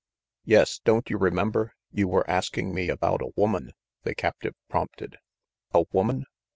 [0.45, 5.17] "Yes, don't you remember, you were asking me about a woman?" the captive prompted.
[5.75, 6.25] "A woman?"